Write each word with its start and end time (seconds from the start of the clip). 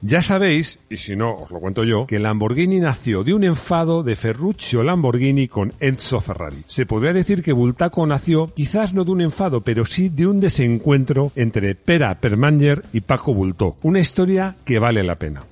Ya 0.00 0.22
sabéis, 0.22 0.78
y 0.88 0.96
si 0.98 1.16
no 1.16 1.34
os 1.34 1.50
lo 1.50 1.58
cuento 1.58 1.82
yo, 1.82 2.06
que 2.06 2.20
Lamborghini 2.20 2.78
nació 2.78 3.24
de 3.24 3.34
un 3.34 3.42
enfado 3.42 4.04
de 4.04 4.14
Ferruccio 4.14 4.84
Lamborghini 4.84 5.48
con 5.48 5.72
Enzo 5.80 6.20
Ferrari. 6.20 6.62
Se 6.68 6.86
podría 6.86 7.12
decir 7.12 7.42
que 7.42 7.52
Bultaco 7.52 8.06
nació 8.06 8.54
quizás 8.54 8.94
no 8.94 9.04
de 9.04 9.10
un 9.10 9.22
enfado, 9.22 9.62
pero 9.62 9.84
sí 9.86 10.08
de 10.08 10.28
un 10.28 10.38
desencuentro 10.38 11.32
entre 11.34 11.74
Pera 11.74 12.20
Permanger 12.20 12.84
y 12.92 13.00
Paco 13.00 13.34
Bultó. 13.34 13.76
Una 13.82 13.98
historia 13.98 14.54
que 14.64 14.78
vale 14.78 15.02
la 15.02 15.16
pena. 15.16 15.42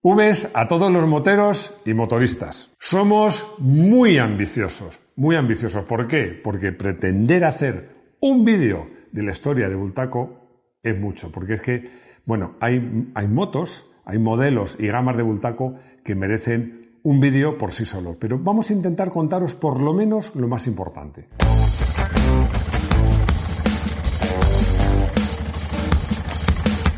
Uves 0.00 0.48
a 0.54 0.66
todos 0.66 0.90
los 0.90 1.06
moteros 1.06 1.74
y 1.84 1.92
motoristas. 1.92 2.70
Somos 2.80 3.46
muy 3.58 4.16
ambiciosos, 4.16 4.98
muy 5.14 5.36
ambiciosos. 5.36 5.84
¿Por 5.84 6.08
qué? 6.08 6.40
Porque 6.42 6.72
pretender 6.72 7.44
hacer 7.44 8.14
un 8.18 8.46
vídeo 8.46 8.88
de 9.12 9.24
la 9.24 9.32
historia 9.32 9.68
de 9.68 9.74
Bultaco 9.74 10.39
es 10.82 10.98
mucho, 10.98 11.30
porque 11.30 11.54
es 11.54 11.62
que, 11.62 11.90
bueno, 12.24 12.54
hay, 12.60 13.10
hay 13.14 13.28
motos, 13.28 13.90
hay 14.04 14.18
modelos 14.18 14.76
y 14.78 14.86
gamas 14.86 15.16
de 15.16 15.22
Bultaco 15.22 15.76
que 16.02 16.14
merecen 16.14 16.98
un 17.02 17.20
vídeo 17.20 17.58
por 17.58 17.72
sí 17.72 17.84
solos, 17.84 18.16
pero 18.18 18.38
vamos 18.38 18.70
a 18.70 18.72
intentar 18.72 19.10
contaros 19.10 19.54
por 19.54 19.80
lo 19.80 19.92
menos 19.92 20.34
lo 20.34 20.48
más 20.48 20.66
importante. 20.66 21.28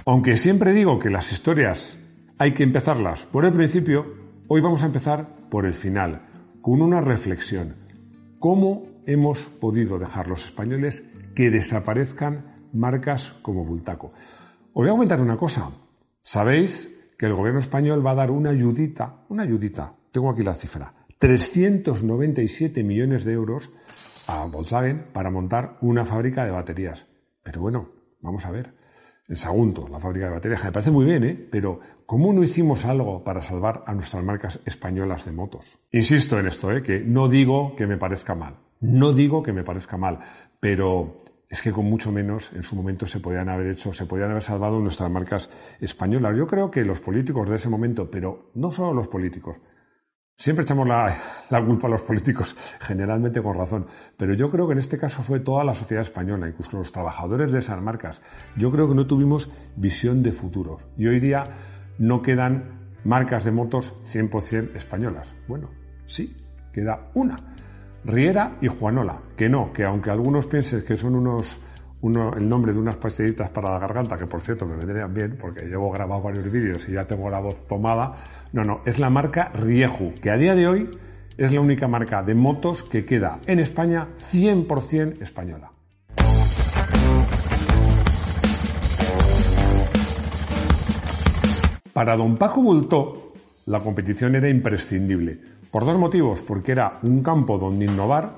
Aunque 0.04 0.36
siempre 0.36 0.72
digo 0.72 0.98
que 0.98 1.10
las 1.10 1.32
historias 1.32 1.98
hay 2.38 2.54
que 2.54 2.64
empezarlas 2.64 3.26
por 3.26 3.44
el 3.44 3.52
principio, 3.52 4.14
hoy 4.48 4.60
vamos 4.60 4.82
a 4.82 4.86
empezar 4.86 5.28
por 5.48 5.64
el 5.64 5.74
final, 5.74 6.22
con 6.60 6.82
una 6.82 7.00
reflexión. 7.00 7.76
¿Cómo 8.40 8.84
hemos 9.06 9.38
podido 9.60 9.98
dejar 9.98 10.26
los 10.26 10.44
españoles 10.44 11.04
que 11.34 11.50
desaparezcan 11.50 12.51
marcas 12.72 13.34
como 13.42 13.64
Bultaco. 13.64 14.08
Os 14.08 14.84
voy 14.84 14.88
a 14.88 14.92
comentar 14.92 15.20
una 15.20 15.36
cosa. 15.36 15.70
Sabéis 16.22 16.90
que 17.18 17.26
el 17.26 17.34
gobierno 17.34 17.60
español 17.60 18.04
va 18.04 18.12
a 18.12 18.16
dar 18.16 18.30
una 18.30 18.50
ayudita, 18.50 19.24
una 19.28 19.42
ayudita, 19.42 19.94
tengo 20.10 20.30
aquí 20.30 20.42
la 20.42 20.54
cifra, 20.54 20.94
397 21.18 22.82
millones 22.82 23.24
de 23.24 23.32
euros 23.32 23.70
a 24.26 24.44
Volkswagen 24.46 25.06
para 25.12 25.30
montar 25.30 25.78
una 25.80 26.04
fábrica 26.04 26.44
de 26.44 26.50
baterías. 26.50 27.06
Pero 27.42 27.60
bueno, 27.60 27.90
vamos 28.20 28.46
a 28.46 28.50
ver. 28.50 28.74
En 29.28 29.36
Sagunto, 29.36 29.88
la 29.88 30.00
fábrica 30.00 30.26
de 30.26 30.32
baterías, 30.32 30.64
me 30.64 30.72
parece 30.72 30.90
muy 30.90 31.04
bien, 31.04 31.24
¿eh? 31.24 31.48
Pero 31.50 31.80
¿cómo 32.06 32.32
no 32.32 32.42
hicimos 32.42 32.84
algo 32.84 33.22
para 33.22 33.40
salvar 33.40 33.84
a 33.86 33.94
nuestras 33.94 34.22
marcas 34.24 34.60
españolas 34.64 35.24
de 35.24 35.32
motos? 35.32 35.78
Insisto 35.92 36.38
en 36.38 36.48
esto, 36.48 36.72
¿eh? 36.72 36.82
Que 36.82 37.00
no 37.00 37.28
digo 37.28 37.74
que 37.76 37.86
me 37.86 37.96
parezca 37.96 38.34
mal. 38.34 38.56
No 38.80 39.12
digo 39.12 39.42
que 39.42 39.52
me 39.52 39.62
parezca 39.62 39.96
mal, 39.96 40.18
pero 40.58 41.18
es 41.52 41.60
que 41.60 41.70
con 41.70 41.84
mucho 41.84 42.10
menos 42.10 42.50
en 42.54 42.62
su 42.62 42.74
momento 42.74 43.06
se 43.06 43.20
podían 43.20 43.50
haber 43.50 43.66
hecho, 43.66 43.92
se 43.92 44.06
podían 44.06 44.30
haber 44.30 44.42
salvado 44.42 44.80
nuestras 44.80 45.10
marcas 45.10 45.50
españolas. 45.80 46.34
Yo 46.34 46.46
creo 46.46 46.70
que 46.70 46.82
los 46.82 47.02
políticos 47.02 47.46
de 47.46 47.56
ese 47.56 47.68
momento, 47.68 48.10
pero 48.10 48.50
no 48.54 48.72
solo 48.72 48.94
los 48.94 49.08
políticos, 49.08 49.58
siempre 50.34 50.62
echamos 50.62 50.88
la, 50.88 51.14
culpa 51.66 51.88
a 51.88 51.90
los 51.90 52.00
políticos, 52.00 52.56
generalmente 52.80 53.42
con 53.42 53.54
razón, 53.54 53.86
pero 54.16 54.32
yo 54.32 54.50
creo 54.50 54.66
que 54.66 54.72
en 54.72 54.78
este 54.78 54.96
caso 54.96 55.22
fue 55.22 55.40
toda 55.40 55.62
la 55.62 55.74
sociedad 55.74 56.00
española, 56.00 56.48
incluso 56.48 56.78
los 56.78 56.90
trabajadores 56.90 57.52
de 57.52 57.58
esas 57.58 57.82
marcas. 57.82 58.22
Yo 58.56 58.72
creo 58.72 58.88
que 58.88 58.94
no 58.94 59.06
tuvimos 59.06 59.50
visión 59.76 60.22
de 60.22 60.32
futuro 60.32 60.78
y 60.96 61.06
hoy 61.06 61.20
día 61.20 61.50
no 61.98 62.22
quedan 62.22 62.94
marcas 63.04 63.44
de 63.44 63.52
motos 63.52 63.92
100% 64.04 64.74
españolas. 64.74 65.28
Bueno, 65.48 65.68
sí, 66.06 66.34
queda 66.72 67.10
una 67.12 67.51
Riera 68.04 68.56
y 68.60 68.66
Juanola, 68.66 69.20
que 69.36 69.48
no, 69.48 69.72
que 69.72 69.84
aunque 69.84 70.10
algunos 70.10 70.46
piensen 70.46 70.84
que 70.84 70.96
son 70.96 71.14
unos, 71.14 71.60
el 72.02 72.48
nombre 72.48 72.72
de 72.72 72.78
unas 72.78 72.96
pastillitas 72.96 73.50
para 73.50 73.70
la 73.70 73.78
garganta, 73.78 74.18
que 74.18 74.26
por 74.26 74.40
cierto 74.40 74.66
me 74.66 74.76
vendrían 74.76 75.14
bien, 75.14 75.36
porque 75.38 75.62
llevo 75.66 75.90
grabado 75.92 76.20
varios 76.20 76.50
vídeos 76.50 76.88
y 76.88 76.92
ya 76.92 77.06
tengo 77.06 77.30
la 77.30 77.38
voz 77.38 77.66
tomada, 77.68 78.14
no, 78.52 78.64
no, 78.64 78.80
es 78.84 78.98
la 78.98 79.08
marca 79.08 79.52
Rieju, 79.54 80.14
que 80.20 80.30
a 80.30 80.36
día 80.36 80.54
de 80.56 80.66
hoy 80.66 80.90
es 81.36 81.52
la 81.52 81.60
única 81.60 81.86
marca 81.86 82.22
de 82.22 82.34
motos 82.34 82.82
que 82.82 83.04
queda 83.04 83.38
en 83.46 83.60
España 83.60 84.08
100% 84.18 85.22
española. 85.22 85.70
Para 91.92 92.16
don 92.16 92.36
Paco 92.36 92.62
Bultó, 92.62 93.34
la 93.66 93.80
competición 93.80 94.34
era 94.34 94.48
imprescindible 94.48 95.52
por 95.72 95.84
dos 95.84 95.98
motivos, 95.98 96.42
porque 96.42 96.70
era 96.70 97.00
un 97.02 97.24
campo 97.24 97.58
donde 97.58 97.86
innovar 97.86 98.30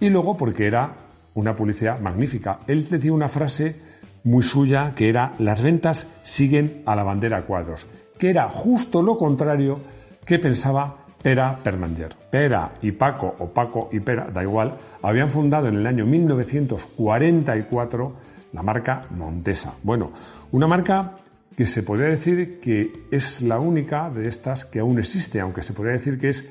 y 0.00 0.10
luego 0.10 0.36
porque 0.36 0.66
era 0.66 0.92
una 1.34 1.56
publicidad 1.56 1.98
magnífica. 2.00 2.58
Él 2.66 2.86
decía 2.90 3.14
una 3.14 3.30
frase 3.30 3.76
muy 4.24 4.42
suya 4.42 4.92
que 4.94 5.08
era 5.08 5.32
las 5.38 5.62
ventas 5.62 6.06
siguen 6.22 6.82
a 6.84 6.94
la 6.96 7.04
bandera 7.04 7.42
cuadros, 7.42 7.86
que 8.18 8.30
era 8.30 8.48
justo 8.50 9.00
lo 9.00 9.16
contrario 9.16 9.78
que 10.24 10.40
pensaba 10.40 10.96
Pera 11.22 11.56
Permanger. 11.62 12.16
Pera 12.30 12.72
y 12.82 12.92
Paco, 12.92 13.34
o 13.38 13.48
Paco 13.48 13.88
y 13.92 14.00
Pera, 14.00 14.28
da 14.32 14.42
igual, 14.42 14.76
habían 15.02 15.30
fundado 15.30 15.68
en 15.68 15.76
el 15.76 15.86
año 15.86 16.04
1944 16.04 18.12
la 18.52 18.62
marca 18.62 19.06
Montesa. 19.10 19.74
Bueno, 19.84 20.10
una 20.50 20.66
marca 20.66 21.12
que 21.56 21.66
se 21.66 21.84
podría 21.84 22.08
decir 22.08 22.58
que 22.60 23.04
es 23.12 23.40
la 23.40 23.60
única 23.60 24.10
de 24.10 24.26
estas 24.26 24.64
que 24.64 24.80
aún 24.80 24.98
existe, 24.98 25.38
aunque 25.40 25.62
se 25.62 25.74
podría 25.74 25.92
decir 25.92 26.18
que 26.18 26.30
es 26.30 26.44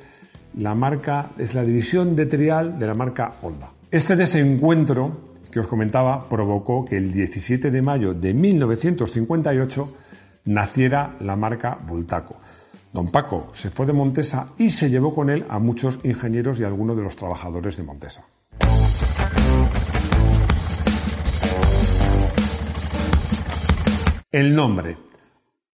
la 0.56 0.75
marca, 0.75 1.31
es 1.38 1.53
la 1.53 1.63
división 1.63 2.16
de 2.16 2.25
trial 2.25 2.78
de 2.79 2.88
la 2.88 2.94
marca 2.94 3.35
Honda. 3.41 3.69
Este 3.89 4.16
desencuentro 4.16 5.31
que 5.51 5.59
os 5.59 5.67
comentaba 5.67 6.28
provocó 6.29 6.85
que 6.85 6.97
el 6.97 7.12
17 7.12 7.72
de 7.72 7.81
mayo 7.81 8.13
de 8.13 8.34
1958 8.34 9.94
naciera 10.45 11.16
la 11.19 11.35
marca 11.35 11.78
Bultaco. 11.85 12.35
Don 12.94 13.11
Paco 13.11 13.50
se 13.53 13.69
fue 13.69 13.85
de 13.85 13.94
Montesa 13.94 14.47
y 14.57 14.69
se 14.69 14.90
llevó 14.90 15.13
con 15.13 15.29
él 15.29 15.45
a 15.50 15.59
muchos 15.59 16.00
ingenieros 16.03 16.59
y 16.59 16.63
algunos 16.63 16.97
de 16.97 17.03
los 17.03 17.16
trabajadores 17.16 17.78
de 17.78 17.84
Montesa. 17.84 18.23
El 24.31 24.56
nombre. 24.56 24.97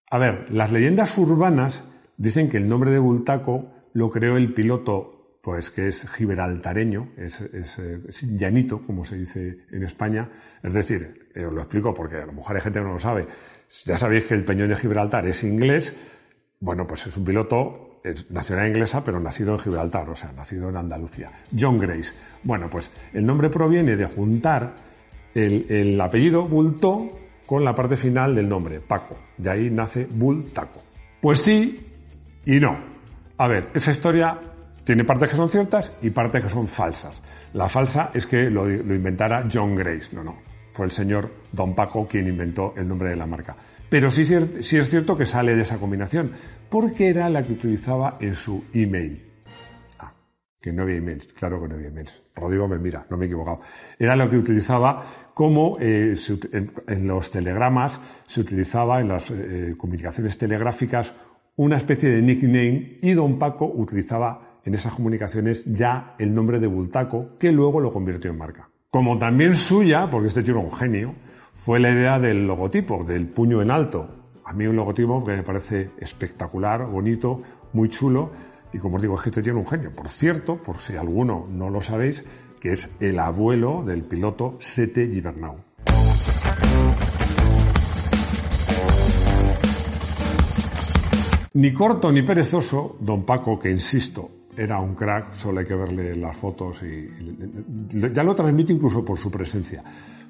A 0.10 0.18
ver, 0.18 0.48
las 0.52 0.72
leyendas 0.72 1.18
urbanas 1.18 1.84
dicen 2.18 2.50
que 2.50 2.58
el 2.58 2.68
nombre 2.68 2.92
de 2.92 3.00
Bultaco 3.00 3.77
lo 3.97 4.12
creó 4.12 4.38
el 4.38 4.53
piloto, 4.53 5.40
pues 5.41 5.72
que 5.72 5.88
es 5.88 6.08
gibraltareño, 6.08 7.13
es, 7.18 7.41
llanito, 8.22 8.84
como 8.84 9.03
se 9.03 9.18
dice 9.18 9.66
en 9.72 9.81
España. 9.81 10.30
Es 10.62 10.75
decir, 10.75 11.31
eh, 11.34 11.46
os 11.46 11.53
lo 11.53 11.62
explico 11.62 11.96
porque 11.96 12.18
a 12.18 12.28
lo 12.28 12.34
mejor 12.34 12.56
hay 12.56 12.62
gente 12.62 12.78
que 12.78 12.86
no 12.86 12.94
lo 12.94 13.00
sabe. 13.00 13.25
Ya 13.86 13.97
sabéis 13.97 14.25
que 14.25 14.36
el 14.36 14.46
Peñón 14.46 14.69
de 14.69 14.75
Gibraltar 14.75 15.25
es 15.25 15.44
inglés. 15.44 15.96
Bueno, 16.59 16.86
pues 16.86 17.07
es 17.07 17.18
un 17.18 17.25
piloto 17.25 18.02
es 18.03 18.30
nacional 18.30 18.68
inglesa, 18.68 19.03
pero 19.03 19.19
nacido 19.19 19.53
en 19.53 19.59
Gibraltar, 19.59 20.07
o 20.07 20.16
sea, 20.16 20.31
nacido 20.31 20.69
en 20.69 20.78
Andalucía. 20.78 21.31
John 21.59 21.80
Grace. 21.80 22.13
Bueno, 22.44 22.69
pues 22.69 22.91
el 23.13 23.25
nombre 23.25 23.50
proviene 23.50 23.96
de 23.96 24.06
juntar 24.06 24.75
el, 25.34 25.66
el 25.69 26.00
apellido 26.00 26.47
Bulto 26.47 27.18
con 27.47 27.66
la 27.66 27.74
parte 27.74 27.97
final 27.97 28.36
del 28.36 28.47
nombre, 28.47 28.80
Paco. 28.80 29.18
De 29.38 29.50
ahí 29.50 29.72
nace 29.72 30.06
Bultaco. 30.06 30.84
Pues 31.19 31.40
sí 31.41 31.84
y 32.46 32.59
no. 32.59 32.97
A 33.40 33.48
ver, 33.48 33.70
esa 33.75 33.92
historia 33.92 34.40
tiene 34.84 35.03
partes 35.03 35.30
que 35.30 35.36
son 35.36 35.50
ciertas 35.50 35.92
y 36.02 36.09
partes 36.09 36.44
que 36.44 36.50
son 36.50 36.68
falsas. 36.68 37.22
La 37.53 37.70
falsa 37.70 38.09
es 38.14 38.25
que 38.25 38.50
lo, 38.50 38.72
inventara 38.72 39.48
John 39.52 39.75
Grace. 39.75 40.16
No, 40.16 40.24
no. 40.24 40.38
Fue 40.72 40.86
el 40.86 40.92
señor 40.92 41.31
Don 41.52 41.75
Paco 41.75 42.08
quien 42.08 42.28
inventó 42.28 42.74
el 42.78 42.88
nombre 42.88 43.09
de 43.09 43.16
la 43.16 43.28
marca. 43.28 43.56
Pero 43.90 44.09
sí, 44.09 44.22
es 44.22 44.90
cierto 44.90 45.16
que 45.16 45.25
sale 45.25 45.56
de 45.56 45.62
esa 45.62 45.78
combinación, 45.78 46.31
porque 46.70 47.09
era 47.09 47.30
la 47.30 47.44
que 47.44 47.53
utilizaba 47.53 48.18
en 48.20 48.36
su 48.36 48.66
email. 48.74 49.24
Ah, 50.00 50.14
que 50.59 50.74
no 50.74 50.84
había 50.84 50.98
emails, 50.98 51.28
claro 51.34 51.62
que 51.62 51.68
no 51.68 51.75
había 51.75 51.88
emails. 51.88 52.24
Rodrigo 52.36 52.68
me 52.68 52.80
mira, 52.80 53.06
no 53.09 53.18
me 53.18 53.25
he 53.25 53.28
equivocado. 53.28 53.62
Era 53.98 54.16
lo 54.16 54.30
que 54.30 54.38
utilizaba 54.38 55.04
como 55.34 55.78
eh, 55.80 56.16
en, 56.88 57.07
los 57.07 57.30
telegramas 57.30 58.01
se 58.25 58.42
utilizaba 58.42 59.00
en 59.00 59.07
las 59.07 59.31
eh, 59.31 59.75
comunicaciones 59.78 60.38
telegráficas 60.38 61.13
una 61.57 61.77
especie 61.77 62.09
de 62.09 62.21
nickname 62.21 63.00
y 63.01 63.13
don 63.13 63.39
Paco 63.39 63.65
utilizaba 63.65 64.59
en 64.63 64.75
esas 64.75 64.94
comunicaciones 64.94 65.65
ya 65.65 66.13
el 66.19 66.33
nombre 66.33 66.59
de 66.59 66.68
Bultaco, 66.68 67.38
que 67.39 67.51
luego 67.51 67.80
lo 67.80 67.92
convirtió 67.92 68.30
en 68.30 68.38
marca. 68.38 68.69
Como 68.92 69.18
también 69.18 69.56
suya, 69.56 70.09
porque 70.09 70.27
este 70.27 70.44
tío 70.44 70.54
era 70.54 70.63
un 70.63 70.71
genio, 70.71 71.15
fue 71.54 71.80
la 71.80 71.89
idea 71.89 72.19
del 72.19 72.45
logotipo, 72.45 73.04
del 73.04 73.27
puño 73.27 73.62
en 73.62 73.71
alto. 73.71 74.07
A 74.45 74.54
mí 74.54 74.68
un 74.68 74.75
logotipo 74.75 75.24
que 75.24 75.36
me 75.36 75.44
parece 75.44 75.92
espectacular, 75.98 76.86
bonito, 76.86 77.42
muy 77.74 77.89
chulo, 77.89 78.31
y 78.71 78.77
como 78.77 78.98
os 78.98 79.01
digo, 79.01 79.15
es 79.15 79.21
que 79.21 79.30
este 79.30 79.42
tío 79.42 79.53
era 79.53 79.60
un 79.60 79.68
genio. 79.68 79.95
Por 79.95 80.10
cierto, 80.10 80.62
por 80.62 80.77
si 80.77 80.95
alguno 80.95 81.48
no 81.50 81.71
lo 81.71 81.81
sabéis, 81.81 82.24
que 82.60 82.74
es 82.74 82.92
el 83.00 83.18
abuelo 83.18 83.83
del 83.83 84.03
piloto 84.03 84.57
Sete 84.60 85.07
Gibernau. 85.07 85.56
Ni 91.57 91.74
corto 91.74 92.12
ni 92.12 92.21
perezoso, 92.21 92.98
don 93.00 93.25
Paco, 93.25 93.57
que 93.57 93.71
insisto, 93.71 94.30
era 94.56 94.80
un 94.80 94.94
crack, 94.94 95.33
solo 95.33 95.59
hay 95.59 95.65
que 95.65 95.74
verle 95.74 96.13
las 96.13 96.38
fotos 96.38 96.83
y, 96.83 97.09
ya 98.13 98.21
lo 98.21 98.36
transmite 98.36 98.74
incluso 98.74 99.04
por 99.04 99.18
su 99.18 99.31
presencia. 99.31 99.83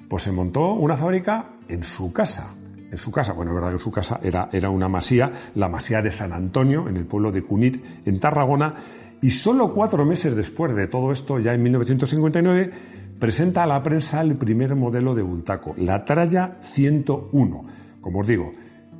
Pues 0.08 0.22
se 0.22 0.32
montó 0.32 0.72
una 0.72 0.96
fábrica 0.96 1.50
en 1.68 1.84
su 1.84 2.14
casa, 2.14 2.54
en 2.90 2.96
su 2.96 3.12
casa. 3.12 3.34
Bueno, 3.34 3.50
es 3.50 3.56
verdad 3.56 3.72
que 3.72 3.78
su 3.78 3.90
casa 3.90 4.18
era, 4.22 4.48
era 4.50 4.70
una 4.70 4.88
masía, 4.88 5.30
la 5.54 5.68
masía 5.68 6.00
de 6.00 6.12
San 6.12 6.32
Antonio, 6.32 6.88
en 6.88 6.96
el 6.96 7.04
pueblo 7.04 7.30
de 7.30 7.42
Cunit, 7.42 7.84
en 8.06 8.20
Tarragona, 8.20 8.76
y 9.20 9.30
solo 9.30 9.74
cuatro 9.74 10.06
meses 10.06 10.34
después 10.34 10.74
de 10.74 10.86
todo 10.86 11.12
esto, 11.12 11.38
ya 11.40 11.52
en 11.52 11.62
1959, 11.62 12.70
presenta 13.18 13.64
a 13.64 13.66
la 13.66 13.82
prensa 13.82 14.22
el 14.22 14.34
primer 14.36 14.74
modelo 14.76 15.14
de 15.14 15.20
Bultaco, 15.20 15.74
la 15.76 16.06
Tralla 16.06 16.56
101. 16.62 17.64
Como 18.00 18.20
os 18.20 18.26
digo, 18.26 18.50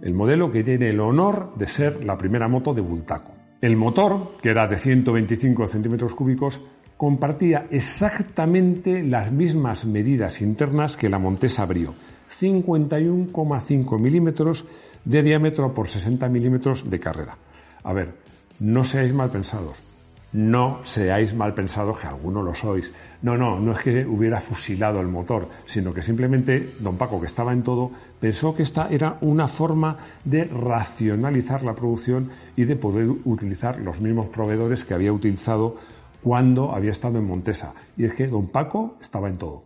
el 0.02 0.14
modelo 0.14 0.50
que 0.50 0.64
tiene 0.64 0.90
el 0.90 1.00
honor 1.00 1.54
de 1.56 1.66
ser 1.66 2.04
la 2.04 2.18
primera 2.18 2.48
moto 2.48 2.74
de 2.74 2.80
Bultaco. 2.80 3.32
El 3.60 3.76
motor, 3.76 4.30
que 4.40 4.50
era 4.50 4.68
de 4.68 4.76
125 4.76 5.66
centímetros 5.66 6.14
cúbicos, 6.14 6.60
compartía 6.96 7.66
exactamente 7.70 9.02
las 9.02 9.32
mismas 9.32 9.84
medidas 9.84 10.40
internas 10.40 10.96
que 10.96 11.08
la 11.08 11.18
Montesa 11.18 11.64
Brio, 11.66 11.94
51,5 12.30 13.98
milímetros 13.98 14.64
de 15.04 15.22
diámetro 15.22 15.72
por 15.74 15.88
60 15.88 16.28
milímetros 16.28 16.88
de 16.88 17.00
carrera. 17.00 17.36
A 17.82 17.92
ver, 17.92 18.14
no 18.60 18.84
seáis 18.84 19.14
mal 19.14 19.30
pensados. 19.30 19.87
No 20.32 20.80
seáis 20.84 21.32
mal 21.34 21.54
pensados 21.54 21.98
que 21.98 22.06
alguno 22.06 22.42
lo 22.42 22.54
sois. 22.54 22.90
No, 23.22 23.38
no, 23.38 23.58
no 23.58 23.72
es 23.72 23.78
que 23.78 24.06
hubiera 24.06 24.40
fusilado 24.40 25.00
el 25.00 25.08
motor, 25.08 25.48
sino 25.64 25.94
que 25.94 26.02
simplemente 26.02 26.74
don 26.80 26.98
Paco, 26.98 27.18
que 27.18 27.26
estaba 27.26 27.52
en 27.52 27.62
todo, 27.62 27.90
pensó 28.20 28.54
que 28.54 28.62
esta 28.62 28.88
era 28.90 29.16
una 29.22 29.48
forma 29.48 29.96
de 30.24 30.44
racionalizar 30.44 31.62
la 31.64 31.74
producción 31.74 32.30
y 32.56 32.64
de 32.64 32.76
poder 32.76 33.08
utilizar 33.24 33.80
los 33.80 34.00
mismos 34.00 34.28
proveedores 34.28 34.84
que 34.84 34.94
había 34.94 35.12
utilizado 35.12 35.76
cuando 36.22 36.74
había 36.74 36.90
estado 36.90 37.18
en 37.18 37.26
Montesa. 37.26 37.72
Y 37.96 38.04
es 38.04 38.12
que 38.12 38.26
don 38.26 38.48
Paco 38.48 38.98
estaba 39.00 39.28
en 39.28 39.36
todo. 39.38 39.64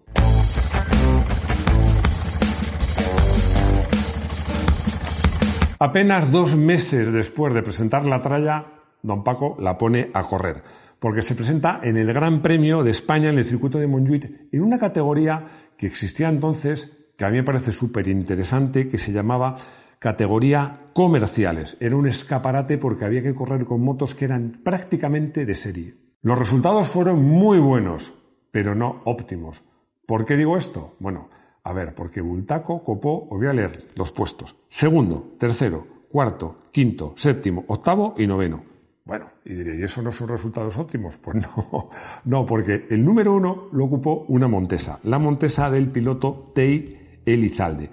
Apenas 5.82 6.30
dos 6.30 6.54
meses 6.54 7.12
después 7.12 7.52
de 7.52 7.62
presentar 7.62 8.06
la 8.06 8.22
tralla, 8.22 8.66
don 9.02 9.24
Paco 9.24 9.56
la 9.58 9.78
pone 9.78 10.10
a 10.14 10.22
correr, 10.22 10.62
porque 10.98 11.22
se 11.22 11.34
presenta 11.34 11.80
en 11.82 11.96
el 11.96 12.12
Gran 12.12 12.42
Premio 12.42 12.82
de 12.82 12.90
España 12.90 13.30
en 13.30 13.38
el 13.38 13.44
circuito 13.44 13.78
de 13.78 13.86
Montjuic, 13.86 14.48
en 14.52 14.62
una 14.62 14.78
categoría 14.78 15.46
que 15.76 15.86
existía 15.86 16.28
entonces, 16.28 16.90
que 17.16 17.24
a 17.24 17.30
mí 17.30 17.36
me 17.36 17.44
parece 17.44 17.72
súper 17.72 18.08
interesante, 18.08 18.88
que 18.88 18.98
se 18.98 19.12
llamaba 19.12 19.56
categoría 19.98 20.88
comerciales. 20.92 21.76
Era 21.80 21.96
un 21.96 22.08
escaparate 22.08 22.78
porque 22.78 23.04
había 23.04 23.22
que 23.22 23.34
correr 23.34 23.64
con 23.64 23.82
motos 23.82 24.14
que 24.14 24.24
eran 24.24 24.60
prácticamente 24.64 25.46
de 25.46 25.54
serie. 25.54 25.96
Los 26.22 26.38
resultados 26.38 26.88
fueron 26.88 27.24
muy 27.24 27.58
buenos, 27.58 28.14
pero 28.50 28.74
no 28.74 29.02
óptimos. 29.04 29.62
¿Por 30.06 30.24
qué 30.24 30.36
digo 30.36 30.56
esto? 30.56 30.96
Bueno, 30.98 31.28
a 31.64 31.72
ver, 31.72 31.94
porque 31.94 32.20
Bultaco 32.20 32.82
copó, 32.82 33.28
os 33.30 33.38
voy 33.38 33.46
a 33.46 33.52
leer 33.52 33.88
los 33.96 34.12
puestos. 34.12 34.56
Segundo, 34.68 35.34
tercero, 35.38 35.86
cuarto, 36.10 36.62
quinto, 36.70 37.14
séptimo, 37.16 37.64
octavo 37.68 38.14
y 38.18 38.26
noveno. 38.26 38.71
Bueno, 39.04 39.30
y 39.44 39.54
diré, 39.54 39.78
¿y 39.78 39.82
eso 39.82 40.00
no 40.00 40.12
son 40.12 40.28
resultados 40.28 40.76
óptimos? 40.78 41.18
Pues 41.18 41.36
no, 41.36 41.90
no, 42.24 42.46
porque 42.46 42.86
el 42.90 43.04
número 43.04 43.34
uno 43.34 43.68
lo 43.72 43.84
ocupó 43.84 44.24
una 44.28 44.46
Montesa, 44.46 45.00
la 45.02 45.18
Montesa 45.18 45.70
del 45.70 45.90
piloto 45.90 46.52
Tei 46.54 47.20
Elizalde. 47.26 47.90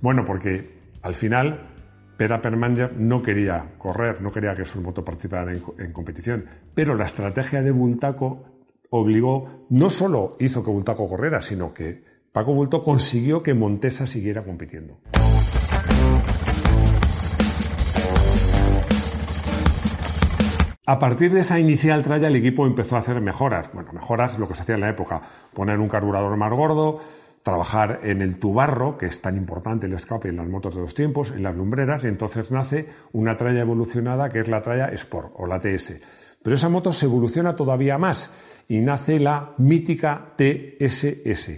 Bueno, 0.00 0.24
porque 0.24 0.80
al 1.02 1.14
final 1.14 1.68
Pera 2.16 2.42
Permanger 2.42 2.94
no 2.98 3.22
quería 3.22 3.74
correr, 3.78 4.20
no 4.20 4.30
quería 4.30 4.54
que 4.54 4.66
su 4.66 4.82
moto 4.82 5.02
participara 5.02 5.52
en, 5.52 5.62
en, 5.78 5.92
competición, 5.92 6.44
pero 6.74 6.94
la 6.94 7.06
estrategia 7.06 7.62
de 7.62 7.70
Bultaco 7.70 8.44
obligó, 8.90 9.66
no 9.70 9.88
solo 9.88 10.36
hizo 10.40 10.62
que 10.62 10.70
Bultaco 10.70 11.08
corriera, 11.08 11.40
sino 11.40 11.72
que 11.72 12.04
Paco 12.32 12.52
Bulto 12.52 12.82
consiguió 12.82 13.42
que 13.42 13.54
Montesa 13.54 14.06
siguiera 14.06 14.44
compitiendo. 14.44 15.00
A 20.90 20.98
partir 20.98 21.32
de 21.32 21.42
esa 21.42 21.60
inicial 21.60 22.02
tralla 22.02 22.26
el 22.26 22.34
equipo 22.34 22.66
empezó 22.66 22.96
a 22.96 22.98
hacer 22.98 23.20
mejoras. 23.20 23.72
Bueno, 23.72 23.92
mejoras 23.92 24.40
lo 24.40 24.48
que 24.48 24.56
se 24.56 24.62
hacía 24.62 24.74
en 24.74 24.80
la 24.80 24.88
época. 24.88 25.22
Poner 25.54 25.78
un 25.78 25.86
carburador 25.88 26.36
más 26.36 26.50
gordo, 26.50 27.00
trabajar 27.44 28.00
en 28.02 28.20
el 28.22 28.40
tubarro, 28.40 28.98
que 28.98 29.06
es 29.06 29.22
tan 29.22 29.36
importante 29.36 29.86
el 29.86 29.92
escape 29.92 30.30
en 30.30 30.36
las 30.38 30.48
motos 30.48 30.74
de 30.74 30.80
los 30.80 30.92
tiempos, 30.92 31.30
en 31.30 31.44
las 31.44 31.54
lumbreras, 31.54 32.02
y 32.02 32.08
entonces 32.08 32.50
nace 32.50 32.88
una 33.12 33.36
tralla 33.36 33.60
evolucionada 33.60 34.30
que 34.30 34.40
es 34.40 34.48
la 34.48 34.62
tralla 34.62 34.88
Sport 34.88 35.32
o 35.36 35.46
la 35.46 35.60
TS. 35.60 35.92
Pero 36.42 36.56
esa 36.56 36.68
moto 36.68 36.92
se 36.92 37.06
evoluciona 37.06 37.54
todavía 37.54 37.96
más 37.96 38.30
y 38.66 38.80
nace 38.80 39.20
la 39.20 39.52
mítica 39.58 40.34
TSS, 40.34 41.50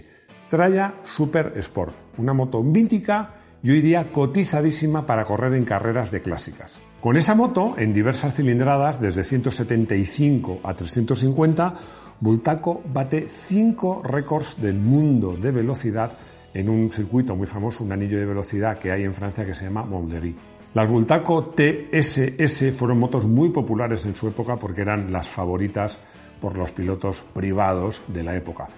Tralla 0.47 0.93
Super 1.05 1.53
Sport, 1.55 1.95
una 2.19 2.33
moto 2.33 2.61
mítica 2.61 3.33
y 3.63 3.71
hoy 3.71 3.81
día 3.81 4.11
cotizadísima 4.11 5.07
para 5.07 5.23
correr 5.23 5.55
en 5.55 5.65
carreras 5.65 6.11
de 6.11 6.21
clásicas. 6.21 6.79
Con 7.03 7.17
esa 7.17 7.35
moto, 7.35 7.75
en 7.77 7.91
diversas 7.91 8.33
cilindradas, 8.33 9.01
desde 9.01 9.25
175 9.25 10.61
a 10.63 10.73
350, 10.73 11.75
Bultaco 12.21 12.81
bate 12.93 13.27
cinco 13.27 14.01
récords 14.01 14.61
del 14.61 14.79
mundo 14.79 15.35
de 15.35 15.51
velocidad 15.51 16.13
en 16.53 16.69
un 16.69 16.89
circuito 16.89 17.35
muy 17.35 17.45
famoso, 17.45 17.83
un 17.83 17.91
anillo 17.91 18.17
de 18.17 18.25
velocidad 18.25 18.79
que 18.79 18.89
hay 18.89 19.03
en 19.03 19.13
Francia 19.13 19.45
que 19.45 19.53
se 19.53 19.65
llama 19.65 19.83
Montlhéry. 19.83 20.33
Las 20.75 20.89
Bultaco 20.89 21.53
TSS 21.53 22.73
fueron 22.73 22.99
motos 22.99 23.25
muy 23.25 23.49
populares 23.49 24.05
en 24.05 24.15
su 24.15 24.29
época 24.29 24.55
porque 24.55 24.79
eran 24.79 25.11
las 25.11 25.27
favoritas 25.27 25.99
por 26.39 26.57
los 26.57 26.71
pilotos 26.71 27.25
privados 27.33 28.01
de 28.07 28.23
la 28.23 28.33
época. 28.33 28.69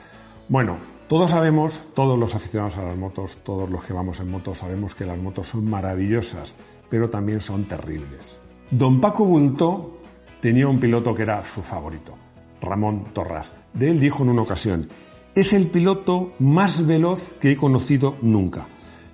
Bueno, 0.50 0.78
todos 1.08 1.30
sabemos, 1.30 1.84
todos 1.94 2.18
los 2.18 2.34
aficionados 2.34 2.78
a 2.78 2.84
las 2.84 2.98
motos, 2.98 3.38
todos 3.44 3.70
los 3.70 3.84
que 3.84 3.94
vamos 3.94 4.20
en 4.20 4.32
motos, 4.32 4.58
sabemos 4.60 4.96
que 4.96 5.06
las 5.06 5.20
motos 5.20 5.48
son 5.48 5.70
maravillosas, 5.70 6.56
pero 6.90 7.10
también 7.10 7.42
son 7.42 7.66
terribles. 7.66 8.40
Don 8.72 9.00
Paco 9.00 9.26
Bulto 9.26 10.00
tenía 10.42 10.68
un 10.68 10.80
piloto 10.80 11.14
que 11.14 11.24
era 11.24 11.44
su 11.44 11.62
favorito, 11.62 12.16
Ramón 12.62 13.06
Torras. 13.14 13.54
De 13.74 13.90
él 13.90 14.00
dijo 14.00 14.24
en 14.24 14.30
una 14.30 14.42
ocasión, 14.42 14.88
es 15.36 15.54
el 15.54 15.68
piloto 15.68 16.34
más 16.40 16.86
veloz 16.86 17.34
que 17.40 17.52
he 17.52 17.58
conocido 17.58 18.16
nunca. 18.22 18.66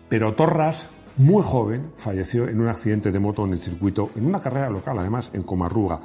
Pero 0.08 0.34
Torras, 0.34 0.90
muy 1.18 1.44
joven, 1.44 1.92
falleció 1.98 2.48
en 2.48 2.62
un 2.62 2.68
accidente 2.68 3.12
de 3.12 3.20
moto 3.20 3.46
en 3.46 3.54
el 3.54 3.62
circuito, 3.62 4.10
en 4.16 4.26
una 4.26 4.40
carrera 4.40 4.70
local 4.70 5.00
además, 5.00 5.32
en 5.34 5.44
Comarruga. 5.44 6.00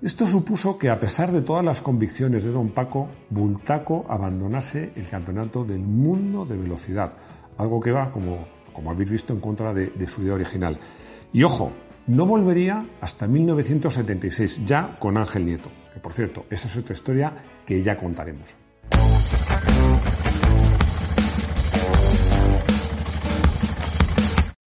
Esto 0.00 0.26
supuso 0.26 0.78
que 0.78 0.90
a 0.90 1.00
pesar 1.00 1.32
de 1.32 1.42
todas 1.42 1.64
las 1.64 1.82
convicciones 1.82 2.44
de 2.44 2.52
don 2.52 2.68
Paco, 2.68 3.08
Bultaco 3.30 4.06
abandonase 4.08 4.92
el 4.94 5.08
campeonato 5.08 5.64
del 5.64 5.80
mundo 5.80 6.44
de 6.44 6.56
velocidad, 6.56 7.14
algo 7.56 7.80
que 7.80 7.90
va, 7.90 8.10
como 8.10 8.46
como 8.78 8.92
habéis 8.92 9.10
visto, 9.10 9.32
en 9.32 9.40
contra 9.40 9.74
de, 9.74 10.06
su 10.06 10.22
idea 10.22 10.34
original. 10.34 10.78
Y 11.32 11.42
ojo, 11.42 11.72
no 12.06 12.26
volvería 12.26 12.86
hasta 13.00 13.26
1976, 13.26 14.60
ya 14.64 14.96
con 15.00 15.16
Ángel 15.16 15.46
Nieto, 15.46 15.68
que 15.92 15.98
por 15.98 16.12
cierto, 16.12 16.46
esa 16.48 16.68
es 16.68 16.76
otra 16.76 16.94
historia 16.94 17.32
que 17.66 17.82
ya 17.82 17.96
contaremos. 17.96 18.48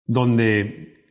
Donde 0.05 1.05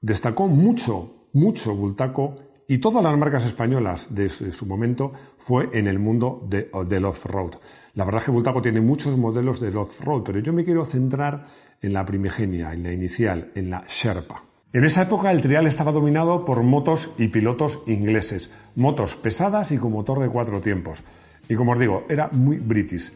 destacó 0.00 0.48
mucho, 0.48 1.28
mucho 1.34 1.76
Bultaco 1.76 2.34
y 2.72 2.78
todas 2.78 3.04
las 3.04 3.18
marcas 3.18 3.44
españolas 3.44 4.14
de 4.14 4.30
su 4.30 4.64
momento 4.64 5.12
fue 5.36 5.68
en 5.74 5.86
el 5.86 5.98
mundo 5.98 6.42
de, 6.48 6.70
del 6.88 7.04
off-road. 7.04 7.56
La 7.92 8.06
verdad 8.06 8.22
es 8.22 8.24
que 8.24 8.30
Bultaco 8.30 8.62
tiene 8.62 8.80
muchos 8.80 9.14
modelos 9.18 9.60
del 9.60 9.76
off-road, 9.76 10.22
pero 10.22 10.38
yo 10.38 10.54
me 10.54 10.64
quiero 10.64 10.86
centrar 10.86 11.44
en 11.82 11.92
la 11.92 12.06
primigenia, 12.06 12.72
en 12.72 12.82
la 12.82 12.90
inicial, 12.90 13.50
en 13.54 13.68
la 13.68 13.84
Sherpa. 13.86 14.44
En 14.72 14.84
esa 14.84 15.02
época 15.02 15.30
el 15.32 15.42
trial 15.42 15.66
estaba 15.66 15.92
dominado 15.92 16.46
por 16.46 16.62
motos 16.62 17.10
y 17.18 17.28
pilotos 17.28 17.80
ingleses, 17.86 18.48
motos 18.74 19.16
pesadas 19.16 19.70
y 19.70 19.76
con 19.76 19.92
motor 19.92 20.20
de 20.20 20.30
cuatro 20.30 20.62
tiempos. 20.62 21.04
Y 21.50 21.56
como 21.56 21.72
os 21.72 21.78
digo, 21.78 22.06
era 22.08 22.30
muy 22.32 22.56
british. 22.56 23.12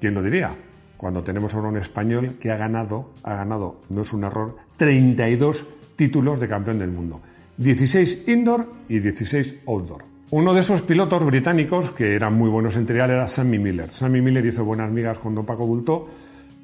¿Quién 0.00 0.14
lo 0.14 0.22
diría? 0.22 0.54
Cuando 0.96 1.24
tenemos 1.24 1.52
ahora 1.56 1.70
un 1.70 1.78
español 1.78 2.36
que 2.38 2.52
ha 2.52 2.56
ganado, 2.56 3.10
ha 3.24 3.34
ganado, 3.34 3.80
no 3.88 4.02
es 4.02 4.12
un 4.12 4.22
error, 4.22 4.54
32 4.76 5.66
títulos 5.96 6.38
de 6.38 6.46
campeón 6.46 6.78
del 6.78 6.92
mundo. 6.92 7.20
16 7.60 8.26
indoor 8.28 8.72
y 8.88 9.00
16 9.00 9.56
outdoor. 9.66 10.02
Uno 10.30 10.54
de 10.54 10.60
esos 10.60 10.80
pilotos 10.80 11.22
británicos 11.26 11.90
que 11.90 12.14
eran 12.14 12.32
muy 12.32 12.48
buenos 12.48 12.74
en 12.76 12.86
trial 12.86 13.10
era 13.10 13.28
Sammy 13.28 13.58
Miller. 13.58 13.90
Sammy 13.90 14.22
Miller 14.22 14.46
hizo 14.46 14.64
buenas 14.64 14.90
migas 14.90 15.18
con 15.18 15.34
Don 15.34 15.44
Paco 15.44 15.66
Bulto 15.66 16.08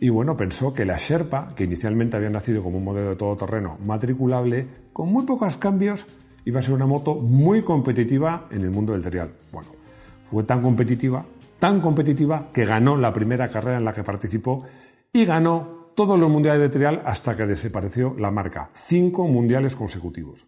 y 0.00 0.08
bueno, 0.08 0.38
pensó 0.38 0.72
que 0.72 0.86
la 0.86 0.96
Sherpa, 0.96 1.52
que 1.54 1.64
inicialmente 1.64 2.16
había 2.16 2.30
nacido 2.30 2.62
como 2.62 2.78
un 2.78 2.84
modelo 2.84 3.10
de 3.10 3.16
todoterreno 3.16 3.76
matriculable, 3.84 4.66
con 4.94 5.12
muy 5.12 5.26
pocos 5.26 5.58
cambios, 5.58 6.06
iba 6.46 6.60
a 6.60 6.62
ser 6.62 6.72
una 6.72 6.86
moto 6.86 7.14
muy 7.16 7.60
competitiva 7.60 8.48
en 8.50 8.62
el 8.62 8.70
mundo 8.70 8.94
del 8.94 9.02
trial. 9.02 9.32
Bueno, 9.52 9.68
fue 10.24 10.44
tan 10.44 10.62
competitiva, 10.62 11.26
tan 11.58 11.82
competitiva, 11.82 12.48
que 12.54 12.64
ganó 12.64 12.96
la 12.96 13.12
primera 13.12 13.48
carrera 13.48 13.76
en 13.76 13.84
la 13.84 13.92
que 13.92 14.02
participó 14.02 14.64
y 15.12 15.26
ganó 15.26 15.90
todos 15.94 16.18
los 16.18 16.30
mundiales 16.30 16.62
de 16.62 16.68
trial 16.70 17.02
hasta 17.04 17.36
que 17.36 17.46
desapareció 17.46 18.16
la 18.18 18.30
marca. 18.30 18.70
Cinco 18.72 19.28
mundiales 19.28 19.76
consecutivos. 19.76 20.46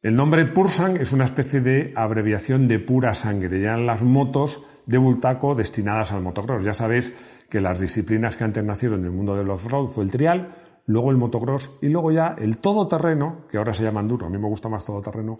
El 0.00 0.14
nombre 0.14 0.44
Pursan 0.44 0.96
es 0.96 1.12
una 1.12 1.24
especie 1.24 1.60
de 1.60 1.92
abreviación 1.96 2.68
de 2.68 2.78
pura 2.78 3.16
sangre. 3.16 3.60
Ya 3.60 3.76
las 3.76 4.04
motos 4.04 4.62
de 4.86 4.96
Bultaco 4.96 5.56
destinadas 5.56 6.12
al 6.12 6.22
motocross. 6.22 6.62
Ya 6.62 6.72
sabéis 6.72 7.12
que 7.50 7.60
las 7.60 7.80
disciplinas 7.80 8.36
que 8.36 8.44
antes 8.44 8.62
nacieron 8.62 9.00
en 9.00 9.06
el 9.06 9.10
mundo 9.10 9.34
del 9.34 9.50
off-road 9.50 9.88
fue 9.88 10.04
el 10.04 10.12
trial, 10.12 10.54
luego 10.86 11.10
el 11.10 11.16
motocross 11.16 11.72
y 11.82 11.88
luego 11.88 12.12
ya 12.12 12.36
el 12.38 12.58
todoterreno, 12.58 13.46
que 13.50 13.58
ahora 13.58 13.74
se 13.74 13.82
llama 13.82 13.98
enduro, 13.98 14.26
a 14.26 14.30
mí 14.30 14.38
me 14.38 14.46
gusta 14.46 14.68
más 14.68 14.84
todoterreno, 14.84 15.36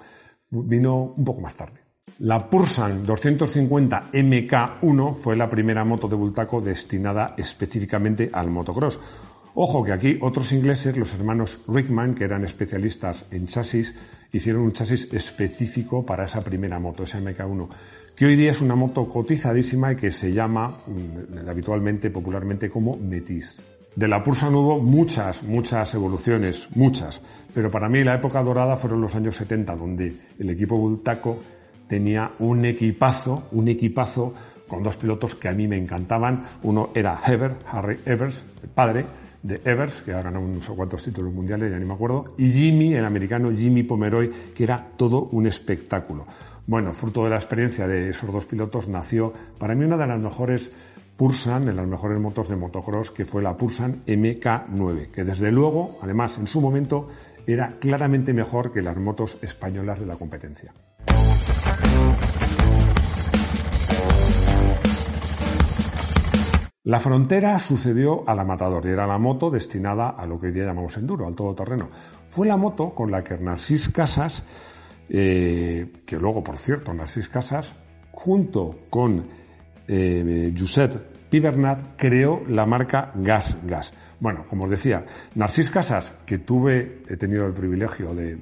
vino 0.51 1.15
un 1.17 1.25
poco 1.25 1.41
más 1.41 1.55
tarde. 1.55 1.81
La 2.21 2.51
Pursan 2.51 3.07
250 3.07 4.11
MK1 4.13 5.15
fue 5.15 5.37
la 5.37 5.49
primera 5.49 5.85
moto 5.85 6.09
de 6.09 6.17
Bultaco 6.17 6.61
destinada 6.61 7.35
específicamente 7.39 8.29
al 8.33 8.51
motocross. 8.51 8.99
Ojo 9.61 9.83
que 9.83 9.91
aquí 9.91 10.19
otros 10.21 10.53
ingleses, 10.53 10.97
los 10.97 11.15
hermanos 11.15 11.61
Rickman, 11.67 12.15
que 12.15 12.23
eran 12.23 12.45
especialistas 12.45 13.27
en 13.33 13.49
chasis, 13.49 13.93
hicieron 14.31 14.63
un 14.63 14.73
chasis 14.73 15.13
específico 15.13 16.07
para 16.07 16.27
esa 16.27 16.43
primera 16.43 16.79
moto, 16.79 17.03
esa 17.03 17.21
MK1, 17.21 17.69
que 18.15 18.27
hoy 18.27 18.37
día 18.37 18.53
es 18.53 18.61
una 18.61 18.77
moto 18.77 19.09
cotizadísima 19.09 19.91
y 19.91 19.97
que 19.97 20.13
se 20.13 20.33
llama 20.33 20.69
mm, 20.87 21.49
habitualmente, 21.49 22.09
popularmente, 22.11 22.71
como 22.71 22.97
Metis. 22.99 23.65
De 23.97 24.07
la 24.07 24.23
Pursan 24.23 24.55
hubo 24.55 24.79
muchas, 24.79 25.43
muchas 25.43 25.93
evoluciones, 25.93 26.69
muchas, 26.77 27.21
pero 27.53 27.69
para 27.69 27.89
mí 27.89 28.05
la 28.05 28.15
época 28.15 28.41
dorada 28.45 28.77
fueron 28.77 29.01
los 29.01 29.17
años 29.17 29.35
70, 29.39 29.75
donde 29.75 30.15
el 30.39 30.51
equipo 30.51 30.79
Bultaco 30.79 31.37
tenía 31.89 32.31
un 32.39 32.65
equipazo, 32.65 33.49
un 33.51 33.67
equipazo 33.67 34.33
con 34.69 34.85
dos 34.85 34.97
pilotos 34.97 35.35
que 35.35 35.49
a 35.49 35.53
mí 35.53 35.67
me 35.67 35.79
encantaban. 35.79 36.45
Uno 36.63 36.91
era 36.95 37.21
Heber, 37.27 37.57
Harry 37.67 37.99
Evers, 38.05 38.45
el 38.63 38.69
padre, 38.69 39.07
de 39.43 39.61
Evers, 39.65 40.03
que 40.03 40.13
ha 40.13 40.23
ganado 40.23 40.45
unos 40.45 40.69
cuantos 40.69 41.03
títulos 41.03 41.33
mundiales, 41.33 41.71
ya 41.71 41.79
ni 41.79 41.85
me 41.85 41.95
acuerdo, 41.95 42.35
y 42.37 42.51
Jimmy, 42.51 42.95
el 42.95 43.05
americano 43.05 43.51
Jimmy 43.57 43.83
Pomeroy, 43.83 44.31
que 44.55 44.65
era 44.65 44.93
todo 44.97 45.29
un 45.33 45.47
espectáculo. 45.47 46.27
Bueno, 46.67 46.93
fruto 46.93 47.25
de 47.25 47.31
la 47.31 47.37
experiencia 47.37 47.87
de 47.87 48.11
esos 48.11 48.31
dos 48.33 48.45
pilotos, 48.45 48.89
nació 48.89 49.33
para 49.59 49.75
mí 49.75 49.85
una 49.85 49.97
de 49.97 50.07
las 50.07 50.21
mejores 50.21 50.71
Pursan, 51.17 51.65
de 51.65 51.73
las 51.73 51.87
mejores 51.87 52.21
motos 52.21 52.49
de 52.49 52.55
motocross, 52.55 53.11
que 53.11 53.25
fue 53.25 53.43
la 53.43 53.57
Pursan 53.57 54.05
MK9, 54.07 55.11
que 55.11 55.25
desde 55.25 55.51
luego, 55.51 55.99
además, 56.01 56.39
en 56.39 56.47
su 56.47 56.61
momento, 56.61 57.09
era 57.45 57.77
claramente 57.81 58.33
mejor 58.33 58.73
que 58.73 58.83
las 58.83 58.97
motos 58.99 59.37
españolas 59.43 59.99
de 59.99 60.07
la 60.07 60.15
competencia. 60.15 60.73
La 66.89 66.99
frontera 66.99 67.59
sucedió 67.59 68.25
a 68.27 68.35
la 68.35 68.47
Matador 68.47 68.87
y 68.87 68.89
era 68.89 69.07
la 69.07 69.19
moto 69.19 69.51
destinada 69.51 70.09
a 70.09 70.25
lo 70.25 70.41
que 70.41 70.47
hoy 70.47 70.53
día 70.53 70.65
llamamos 70.65 70.97
enduro, 70.97 71.27
al 71.27 71.35
todoterreno. 71.35 71.91
Fue 72.31 72.47
la 72.47 72.57
moto 72.57 72.95
con 72.95 73.11
la 73.11 73.23
que 73.23 73.37
Narcís 73.37 73.91
Casas, 73.91 74.43
eh, 75.11 75.93
que 76.07 76.17
luego, 76.17 76.43
por 76.43 76.57
cierto, 76.57 76.95
Narcís 76.95 77.29
Casas, 77.29 77.75
junto 78.11 78.87
con 78.89 79.27
eh, 79.87 80.55
Josep 80.59 81.29
Pibernat, 81.29 81.95
creó 81.99 82.41
la 82.49 82.65
marca 82.65 83.11
Gas 83.17 83.59
Gas. 83.65 83.93
Bueno, 84.19 84.47
como 84.49 84.65
os 84.65 84.71
decía, 84.71 85.05
Narcís 85.35 85.71
Casas, 85.71 86.15
que 86.25 86.39
tuve, 86.39 87.03
he 87.07 87.19
tenido 87.19 87.47
el 87.47 87.53
privilegio 87.53 88.15
de, 88.15 88.41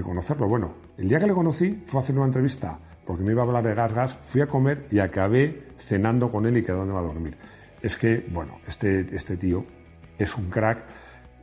conocerlo, 0.00 0.46
bueno, 0.46 0.74
el 0.96 1.08
día 1.08 1.18
que 1.18 1.26
le 1.26 1.32
conocí 1.32 1.82
fue 1.86 1.98
a 1.98 2.04
hacer 2.04 2.14
una 2.14 2.26
entrevista 2.26 2.78
porque 3.04 3.24
me 3.24 3.32
iba 3.32 3.42
a 3.42 3.46
hablar 3.46 3.64
de 3.64 3.74
Gas 3.74 3.92
Gas, 3.92 4.16
fui 4.20 4.42
a 4.42 4.46
comer 4.46 4.86
y 4.92 5.00
acabé 5.00 5.70
cenando 5.78 6.30
con 6.30 6.46
él 6.46 6.56
y 6.56 6.62
quedándome 6.62 7.00
a 7.00 7.02
dormir 7.02 7.36
es 7.82 7.96
que, 7.96 8.26
bueno, 8.30 8.58
este, 8.66 9.06
este 9.14 9.36
tío 9.36 9.64
es 10.18 10.36
un 10.36 10.50
crack, 10.50 10.84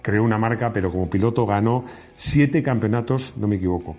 creó 0.01 0.23
una 0.23 0.37
marca, 0.37 0.71
pero 0.71 0.91
como 0.91 1.09
piloto 1.09 1.45
ganó 1.45 1.85
siete 2.15 2.61
campeonatos, 2.63 3.33
no 3.37 3.47
me 3.47 3.55
equivoco. 3.55 3.97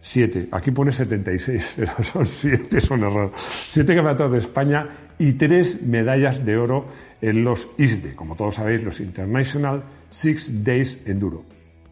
Siete, 0.00 0.48
aquí 0.52 0.70
pone 0.70 0.92
76, 0.92 1.74
pero 1.76 1.92
son 2.02 2.26
siete, 2.26 2.80
son 2.80 3.02
error. 3.02 3.32
Siete 3.66 3.94
campeonatos 3.94 4.32
de 4.32 4.38
España 4.38 4.88
y 5.18 5.32
tres 5.32 5.82
medallas 5.82 6.44
de 6.44 6.56
oro 6.56 6.86
en 7.20 7.44
los 7.44 7.68
ISDE, 7.78 8.14
como 8.14 8.36
todos 8.36 8.56
sabéis, 8.56 8.82
los 8.84 9.00
International 9.00 9.82
Six 10.10 10.64
Days 10.64 11.00
Enduro. 11.06 11.44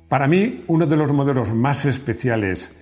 Para 0.08 0.28
mí, 0.28 0.64
uno 0.68 0.86
de 0.86 0.96
los 0.96 1.12
modelos 1.12 1.52
más 1.52 1.84
especiales 1.86 2.72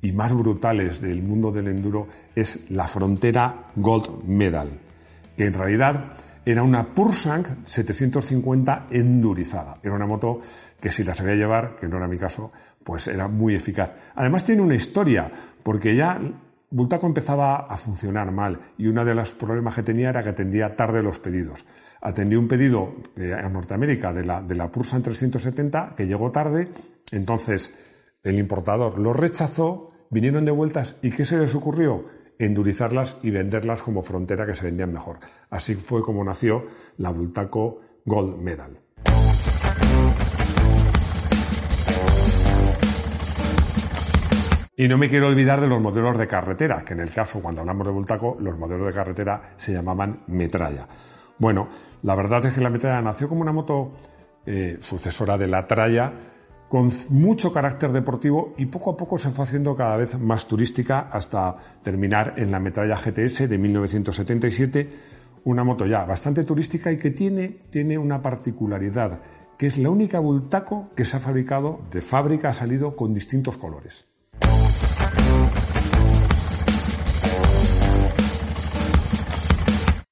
y 0.00 0.12
más 0.12 0.32
brutales 0.32 1.00
del 1.00 1.22
mundo 1.22 1.50
del 1.50 1.68
enduro 1.68 2.06
es 2.34 2.60
la 2.70 2.86
Frontera 2.86 3.70
Gold 3.74 4.24
Medal, 4.24 4.68
que 5.36 5.46
en 5.46 5.54
realidad 5.54 6.12
era 6.50 6.62
una 6.62 6.94
Pursang 6.94 7.64
750 7.64 8.86
endurizada. 8.90 9.78
Era 9.82 9.94
una 9.94 10.06
moto 10.06 10.40
que 10.80 10.90
si 10.90 11.04
la 11.04 11.14
sabía 11.14 11.34
llevar, 11.34 11.76
que 11.76 11.88
no 11.88 11.98
era 11.98 12.08
mi 12.08 12.16
caso, 12.16 12.50
pues 12.82 13.08
era 13.08 13.28
muy 13.28 13.54
eficaz. 13.54 13.94
Además 14.14 14.44
tiene 14.44 14.62
una 14.62 14.74
historia, 14.74 15.30
porque 15.62 15.94
ya 15.94 16.18
Bultaco 16.70 17.06
empezaba 17.06 17.66
a 17.66 17.76
funcionar 17.76 18.32
mal 18.32 18.60
y 18.78 18.86
uno 18.86 19.04
de 19.04 19.14
los 19.14 19.32
problemas 19.32 19.74
que 19.74 19.82
tenía 19.82 20.08
era 20.08 20.22
que 20.22 20.30
atendía 20.30 20.74
tarde 20.74 21.02
los 21.02 21.18
pedidos. 21.18 21.66
Atendió 22.00 22.38
un 22.38 22.48
pedido 22.48 22.94
eh, 23.16 23.34
a 23.34 23.48
Norteamérica 23.50 24.12
de 24.14 24.24
la, 24.24 24.40
de 24.40 24.54
la 24.54 24.70
Pursan 24.70 25.02
370 25.02 25.94
que 25.96 26.06
llegó 26.06 26.30
tarde, 26.30 26.68
entonces 27.10 27.74
el 28.22 28.38
importador 28.38 28.98
lo 28.98 29.12
rechazó, 29.12 29.92
vinieron 30.10 30.44
de 30.44 30.50
vueltas 30.50 30.96
y 31.02 31.10
¿qué 31.10 31.24
se 31.26 31.36
les 31.36 31.54
ocurrió? 31.54 32.06
Endurizarlas 32.38 33.16
y 33.22 33.30
venderlas 33.30 33.82
como 33.82 34.02
frontera 34.02 34.46
que 34.46 34.54
se 34.54 34.64
vendían 34.64 34.92
mejor. 34.92 35.18
Así 35.50 35.74
fue 35.74 36.02
como 36.02 36.24
nació 36.24 36.64
la 36.98 37.10
Bultaco 37.10 37.80
Gold 38.04 38.38
Medal. 38.38 38.78
Y 44.80 44.86
no 44.86 44.96
me 44.96 45.08
quiero 45.08 45.26
olvidar 45.26 45.60
de 45.60 45.66
los 45.66 45.80
modelos 45.80 46.16
de 46.16 46.28
carretera, 46.28 46.84
que 46.84 46.94
en 46.94 47.00
el 47.00 47.10
caso, 47.10 47.42
cuando 47.42 47.62
hablamos 47.62 47.84
de 47.84 47.92
Bultaco, 47.92 48.34
los 48.38 48.56
modelos 48.56 48.86
de 48.86 48.92
carretera 48.92 49.54
se 49.56 49.72
llamaban 49.72 50.20
metralla. 50.28 50.86
Bueno, 51.36 51.68
la 52.02 52.14
verdad 52.14 52.46
es 52.46 52.54
que 52.54 52.60
la 52.60 52.70
metralla 52.70 53.02
nació 53.02 53.28
como 53.28 53.40
una 53.40 53.50
moto 53.50 53.94
eh, 54.46 54.78
sucesora 54.80 55.36
de 55.36 55.48
la 55.48 55.66
tralla, 55.66 56.12
con 56.68 56.90
mucho 57.10 57.52
carácter 57.52 57.92
deportivo 57.92 58.54
y 58.58 58.66
poco 58.66 58.90
a 58.90 58.96
poco 58.96 59.18
se 59.18 59.30
fue 59.30 59.44
haciendo 59.44 59.74
cada 59.74 59.96
vez 59.96 60.18
más 60.18 60.46
turística 60.46 61.08
hasta 61.10 61.56
terminar 61.82 62.34
en 62.36 62.50
la 62.50 62.60
metralla 62.60 62.96
GTS 62.96 63.48
de 63.48 63.58
1977, 63.58 64.90
una 65.44 65.64
moto 65.64 65.86
ya 65.86 66.04
bastante 66.04 66.44
turística 66.44 66.92
y 66.92 66.98
que 66.98 67.10
tiene, 67.10 67.58
tiene 67.70 67.96
una 67.96 68.20
particularidad, 68.20 69.22
que 69.56 69.66
es 69.66 69.78
la 69.78 69.88
única 69.88 70.20
Bultaco 70.20 70.90
que 70.94 71.04
se 71.04 71.16
ha 71.16 71.20
fabricado 71.20 71.80
de 71.90 72.02
fábrica, 72.02 72.50
ha 72.50 72.54
salido 72.54 72.94
con 72.94 73.14
distintos 73.14 73.56
colores. 73.56 74.04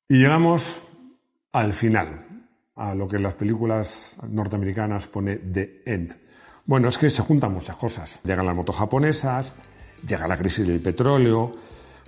Y 0.08 0.18
llegamos 0.18 0.80
al 1.52 1.72
final, 1.72 2.46
a 2.76 2.94
lo 2.94 3.08
que 3.08 3.16
en 3.16 3.24
las 3.24 3.34
películas 3.34 4.16
norteamericanas 4.30 5.08
pone 5.08 5.36
The 5.36 5.82
End. 5.84 6.26
Bueno, 6.66 6.88
es 6.88 6.98
que 6.98 7.10
se 7.10 7.22
juntan 7.22 7.52
muchas 7.52 7.76
cosas. 7.76 8.18
Llegan 8.24 8.44
las 8.44 8.56
motos 8.56 8.76
japonesas, 8.76 9.54
llega 10.04 10.26
la 10.26 10.36
crisis 10.36 10.66
del 10.66 10.80
petróleo, 10.80 11.52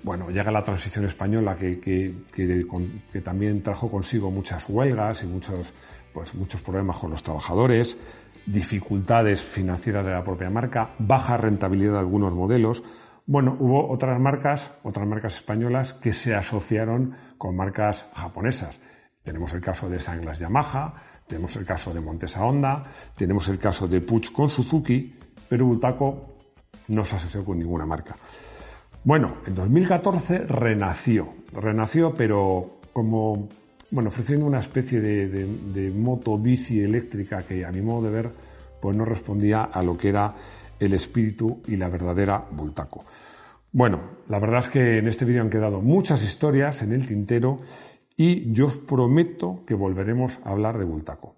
bueno, 0.03 0.31
llega 0.31 0.51
la 0.51 0.65
transición 0.65 1.05
española 1.05 1.57
que, 1.57 1.79
que, 1.79 3.21
también 3.21 3.63
trajo 3.63 3.89
consigo 3.89 4.33
muchas 4.33 4.69
huelgas 4.69 5.23
y 5.23 5.27
muchos, 5.27 5.75
pues, 6.13 6.35
muchos 6.35 6.61
problemas 6.61 6.97
con 6.97 7.13
los 7.13 7.23
trabajadores, 7.23 7.99
dificultades 8.47 9.43
financieras 9.43 10.05
de 10.05 10.13
la 10.13 10.25
propia 10.25 10.51
marca, 10.51 10.91
baja 10.99 11.37
rentabilidad 11.37 11.93
de 11.93 11.99
algunos 12.01 12.35
modelos. 12.35 12.83
Bueno, 13.27 13.57
hubo 13.61 13.89
otras 13.89 14.19
marcas, 14.19 14.73
otras 14.83 15.07
marcas 15.07 15.37
españolas 15.37 15.95
que 15.95 16.13
se 16.13 16.35
asociaron 16.35 17.15
con 17.37 17.55
marcas 17.55 18.07
japonesas. 18.13 18.81
Tenemos 19.23 19.53
el 19.53 19.61
caso 19.61 19.89
de 19.89 20.01
Sanglas 20.01 20.41
Yamaha, 20.41 20.95
tenemos 21.29 21.55
el 21.57 21.65
caso 21.65 21.93
de 21.93 22.01
Montesa 22.01 22.45
Honda, 22.45 22.85
tenemos 23.15 23.49
el 23.49 23.59
caso 23.59 23.87
de 23.87 24.01
Puch 24.01 24.33
con 24.33 24.51
Suzuki, 24.51 25.15
pero 25.49 25.67
Bultaco 25.67 26.35
no 26.89 27.05
se 27.05 27.17
asoció 27.17 27.45
con 27.45 27.59
ninguna 27.59 27.87
marca. 27.87 28.17
Bueno, 29.05 29.37
en 29.47 29.55
2014 29.55 30.39
renació, 30.39 31.35
renació 31.53 32.15
pero 32.15 32.81
como, 32.93 33.49
bueno, 33.91 34.09
ofreciendo 34.09 34.47
una 34.47 34.59
especie 34.59 35.01
de, 35.01 35.93
moto 35.95 36.37
bici 36.37 36.81
eléctrica 36.81 37.45
que 37.45 37.65
a 37.65 37.71
mi 37.71 37.81
modo 37.81 38.03
de 38.07 38.11
ver 38.11 38.31
pues 38.81 38.97
no 38.97 39.05
respondía 39.05 39.65
a 39.65 39.83
lo 39.83 39.97
que 39.97 40.09
era 40.09 40.35
el 40.81 40.95
espíritu 40.95 41.63
y 41.67 41.77
la 41.77 41.89
verdadera 41.89 42.45
Bultaco. 42.51 43.05
Bueno, 43.71 44.01
la 44.29 44.39
verdad 44.39 44.61
es 44.61 44.69
que 44.69 44.99
en 44.99 45.09
este 45.09 45.25
vídeo 45.25 45.43
han 45.43 45.51
quedado 45.51 45.81
muchas 45.81 46.23
historias 46.23 46.83
en 46.83 46.93
el 46.93 47.07
tintero 47.07 47.59
y 48.19 48.53
yo 48.53 48.67
os 48.67 48.77
prometo 48.77 49.63
que 49.65 49.75
volveremos 49.75 50.41
a 50.45 50.51
hablar 50.51 50.77
de 50.77 50.85
Bultaco. 50.85 51.37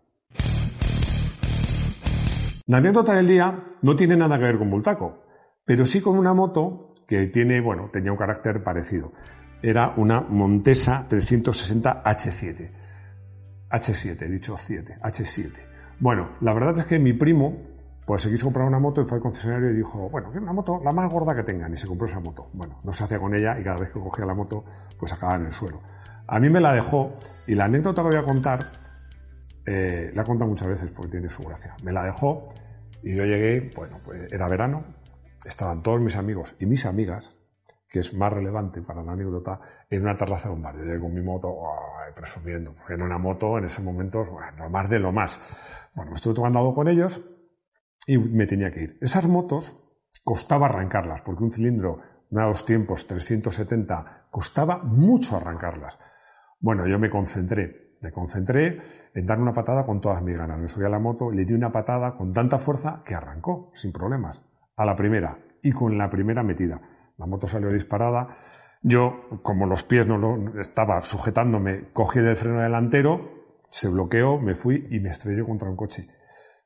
La 2.67 2.79
anécdota 2.79 3.15
del 3.15 3.29
día 3.29 3.65
no 3.83 3.95
tiene 3.95 4.17
nada 4.17 4.39
que 4.39 4.45
ver 4.45 4.59
con 4.59 4.71
Bultaco, 4.71 5.23
pero 5.65 5.85
sí 5.85 6.01
con 6.01 6.17
una 6.19 6.33
moto 6.33 6.95
que 7.07 7.27
tiene, 7.27 7.61
bueno, 7.61 7.91
tenía 7.93 8.13
un 8.13 8.19
carácter 8.19 8.63
parecido. 8.63 9.13
Era 9.63 9.93
una 9.99 10.23
Montesa 10.23 11.07
360 11.07 12.03
H7. 12.03 12.73
H7, 13.69 14.23
he 14.23 14.29
dicho 14.29 14.57
7, 14.57 15.01
H7. 15.03 15.53
Bueno, 15.99 16.31
la 16.41 16.55
verdad 16.55 16.79
es 16.79 16.85
que 16.85 16.99
mi 16.99 17.13
primo 17.13 17.59
pues 18.07 18.23
se 18.23 18.31
quiso 18.31 18.47
comprar 18.47 18.67
una 18.67 18.79
moto 18.79 19.03
y 19.03 19.05
fue 19.05 19.19
al 19.19 19.23
concesionario 19.23 19.71
y 19.71 19.75
dijo, 19.75 20.09
bueno, 20.09 20.31
una 20.35 20.53
moto 20.53 20.81
la 20.83 20.93
más 20.93 21.13
gorda 21.13 21.35
que 21.35 21.43
tengan, 21.43 21.73
y 21.73 21.77
se 21.77 21.87
compró 21.87 22.07
esa 22.07 22.21
moto. 22.21 22.49
Bueno, 22.55 22.81
no 22.83 22.93
se 22.93 23.05
hacía 23.05 23.21
con 23.21 23.35
ella 23.35 23.61
y 23.61 23.63
cada 23.63 23.77
vez 23.77 23.93
que 23.93 24.01
cogía 24.01 24.25
la 24.25 24.35
moto, 24.35 24.65
pues 24.99 25.13
acababa 25.13 25.39
en 25.39 25.47
el 25.47 25.53
suelo. 25.53 25.81
A 26.33 26.39
mí 26.39 26.49
me 26.49 26.61
la 26.61 26.73
dejó, 26.73 27.19
y 27.49 27.57
la 27.57 27.65
anécdota 27.65 28.03
que 28.03 28.09
voy 28.09 28.17
a 28.17 28.23
contar, 28.23 28.61
eh, 29.67 30.13
la 30.15 30.23
he 30.23 30.25
contado 30.25 30.49
muchas 30.49 30.69
veces 30.69 30.93
porque 30.93 31.11
tiene 31.11 31.29
su 31.29 31.43
gracia. 31.43 31.77
Me 31.83 31.91
la 31.91 32.05
dejó 32.05 32.49
y 33.03 33.17
yo 33.17 33.25
llegué, 33.25 33.73
bueno, 33.75 33.99
pues 34.05 34.33
era 34.33 34.47
verano, 34.47 34.85
estaban 35.45 35.83
todos 35.83 36.01
mis 36.01 36.15
amigos 36.15 36.55
y 36.61 36.67
mis 36.67 36.87
amigas, 36.87 37.35
que 37.89 37.99
es 37.99 38.15
más 38.15 38.33
relevante 38.33 38.81
para 38.81 39.03
la 39.03 39.11
anécdota, 39.11 39.61
en 39.91 40.03
una 40.03 40.17
terraza 40.17 40.49
de 40.49 40.55
un 40.55 40.63
bar. 40.63 40.77
Yo 40.77 40.85
llegué 40.85 41.01
con 41.01 41.13
mi 41.13 41.21
moto, 41.21 41.53
presumiendo, 42.15 42.75
porque 42.75 42.95
en 42.95 43.03
una 43.03 43.19
moto 43.19 43.59
en 43.59 43.65
ese 43.65 43.83
momento, 43.83 44.25
bueno, 44.25 44.71
más 44.71 44.89
de 44.89 45.01
lo 45.01 45.11
más. 45.11 45.41
Bueno, 45.97 46.13
me 46.13 46.15
estuve 46.15 46.35
tomando 46.35 46.61
algo 46.61 46.77
con 46.77 46.87
ellos 46.87 47.21
y 48.07 48.19
me 48.19 48.47
tenía 48.47 48.71
que 48.71 48.83
ir. 48.83 48.99
Esas 49.01 49.27
motos 49.27 49.77
costaba 50.23 50.67
arrancarlas, 50.67 51.23
porque 51.23 51.43
un 51.43 51.51
cilindro 51.51 51.99
de 52.31 52.41
los 52.41 52.65
tiempos 52.65 53.09
370 53.09 54.29
costaba 54.31 54.79
mucho 54.79 55.37
arrancarlas. 55.37 55.99
Bueno, 56.61 56.87
yo 56.87 56.99
me 56.99 57.09
concentré, 57.09 57.97
me 58.03 58.13
concentré 58.13 58.81
en 59.15 59.27
dar 59.27 59.41
una 59.41 59.53
patada 59.53 59.83
con 59.85 60.01
todas 60.01 60.23
mis 60.23 60.37
ganas. 60.37 60.59
Me 60.59 60.69
subí 60.69 60.85
a 60.85 60.91
la 60.91 60.99
moto, 60.99 61.31
le 61.31 61.47
di 61.47 61.55
una 61.55 61.73
patada 61.73 62.17
con 62.17 62.33
tanta 62.33 62.59
fuerza 62.59 63.03
que 63.05 63.15
arrancó, 63.15 63.71
sin 63.73 63.93
problemas, 63.93 64.43
a 64.77 64.85
la 64.85 64.95
primera 64.95 65.39
y 65.63 65.73
con 65.73 65.97
la 65.97 66.11
primera 66.11 66.43
metida. 66.43 66.81
La 67.17 67.27
moto 67.27 67.47
salió 67.47 67.73
disparada. 67.73 68.37
Yo, 68.83 69.41
como 69.43 69.67
los 69.67 69.85
pies 69.85 70.07
no 70.07 70.19
lo, 70.19 70.61
estaba 70.61 71.01
sujetándome, 71.01 71.91
cogí 71.93 72.19
el 72.19 72.37
freno 72.37 72.61
delantero, 72.61 73.59
se 73.71 73.89
bloqueó, 73.89 74.39
me 74.39 74.55
fui 74.55 74.87
y 74.91 75.01
me 75.01 75.11
estrelló 75.11 75.47
contra 75.47 75.69
un 75.69 75.77
coche 75.77 76.09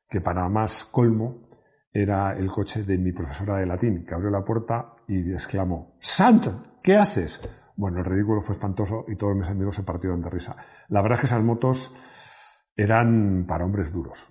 que 0.09 0.21
para 0.21 0.47
más 0.49 0.85
colmo 0.85 1.47
era 1.91 2.33
el 2.33 2.47
coche 2.47 2.83
de 2.83 2.97
mi 2.97 3.13
profesora 3.13 3.57
de 3.57 3.65
latín, 3.65 4.05
que 4.05 4.13
abrió 4.13 4.29
la 4.29 4.43
puerta 4.43 4.95
y 5.07 5.31
exclamó, 5.31 5.95
¡Sant! 5.99 6.47
¿Qué 6.83 6.95
haces? 6.95 7.41
Bueno, 7.77 7.99
el 7.99 8.05
ridículo 8.05 8.41
fue 8.41 8.55
espantoso 8.55 9.05
y 9.07 9.15
todos 9.15 9.35
mis 9.35 9.47
amigos 9.47 9.75
se 9.75 9.83
partieron 9.83 10.21
de 10.21 10.29
risa. 10.29 10.55
La 10.89 11.01
verdad 11.01 11.17
es 11.17 11.21
que 11.21 11.25
esas 11.27 11.43
motos 11.43 11.93
eran 12.75 13.45
para 13.47 13.65
hombres 13.65 13.91
duros. 13.91 14.29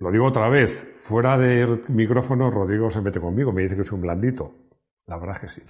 Lo 0.00 0.10
digo 0.10 0.26
otra 0.26 0.48
vez, 0.48 0.88
fuera 0.94 1.38
del 1.38 1.82
micrófono 1.88 2.50
Rodrigo 2.50 2.90
se 2.90 3.00
mete 3.00 3.20
conmigo, 3.20 3.52
me 3.52 3.62
dice 3.62 3.76
que 3.76 3.84
soy 3.84 3.96
un 3.96 4.02
blandito. 4.02 4.52
La 5.06 5.16
verdad 5.16 5.36
es 5.36 5.40
que 5.42 5.48
sí. 5.48 5.62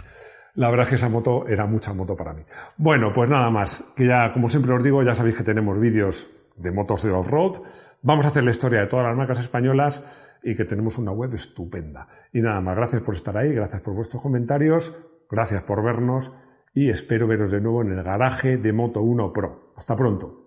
La 0.54 0.70
verdad 0.70 0.84
es 0.84 0.88
que 0.90 0.94
esa 0.94 1.08
moto 1.08 1.46
era 1.46 1.66
mucha 1.66 1.92
moto 1.92 2.16
para 2.16 2.32
mí. 2.32 2.42
Bueno, 2.78 3.12
pues 3.12 3.28
nada 3.28 3.50
más, 3.50 3.84
que 3.94 4.06
ya, 4.06 4.32
como 4.32 4.48
siempre 4.48 4.72
os 4.72 4.82
digo, 4.82 5.02
ya 5.02 5.14
sabéis 5.14 5.36
que 5.36 5.42
tenemos 5.42 5.78
vídeos 5.78 6.28
de 6.56 6.70
motos 6.70 7.02
de 7.02 7.10
off-road. 7.10 7.62
Vamos 8.02 8.24
a 8.24 8.28
hacer 8.28 8.44
la 8.44 8.50
historia 8.50 8.80
de 8.80 8.86
todas 8.86 9.06
las 9.06 9.16
marcas 9.16 9.38
españolas 9.38 10.02
y 10.42 10.56
que 10.56 10.64
tenemos 10.64 10.98
una 10.98 11.12
web 11.12 11.34
estupenda. 11.34 12.08
Y 12.32 12.40
nada 12.40 12.60
más, 12.60 12.76
gracias 12.76 13.02
por 13.02 13.14
estar 13.14 13.36
ahí, 13.36 13.52
gracias 13.52 13.82
por 13.82 13.94
vuestros 13.94 14.22
comentarios, 14.22 14.92
gracias 15.30 15.62
por 15.62 15.82
vernos 15.82 16.32
y 16.74 16.90
espero 16.90 17.26
veros 17.26 17.50
de 17.50 17.60
nuevo 17.60 17.82
en 17.82 17.92
el 17.92 18.02
garaje 18.02 18.56
de 18.56 18.72
Moto 18.72 19.02
1 19.02 19.32
Pro. 19.32 19.72
Hasta 19.76 19.94
pronto. 19.94 20.41